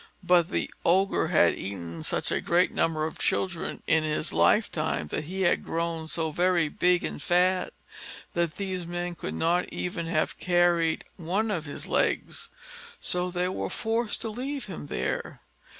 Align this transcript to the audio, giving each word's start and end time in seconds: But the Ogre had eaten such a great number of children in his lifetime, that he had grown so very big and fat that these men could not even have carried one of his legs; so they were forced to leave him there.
But 0.23 0.49
the 0.49 0.67
Ogre 0.83 1.27
had 1.27 1.53
eaten 1.59 2.01
such 2.01 2.31
a 2.31 2.41
great 2.41 2.71
number 2.71 3.05
of 3.05 3.19
children 3.19 3.83
in 3.85 4.03
his 4.03 4.33
lifetime, 4.33 5.09
that 5.09 5.25
he 5.25 5.43
had 5.43 5.63
grown 5.63 6.07
so 6.07 6.31
very 6.31 6.69
big 6.69 7.03
and 7.03 7.21
fat 7.21 7.71
that 8.33 8.55
these 8.55 8.87
men 8.87 9.13
could 9.13 9.35
not 9.35 9.69
even 9.71 10.07
have 10.07 10.39
carried 10.39 11.03
one 11.17 11.51
of 11.51 11.65
his 11.65 11.85
legs; 11.85 12.49
so 12.99 13.29
they 13.29 13.47
were 13.47 13.69
forced 13.69 14.21
to 14.21 14.29
leave 14.29 14.65
him 14.65 14.87
there. 14.87 15.39